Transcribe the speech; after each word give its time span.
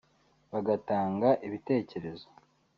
bagatanga 0.51 1.29
ibitekerezo 1.47 2.27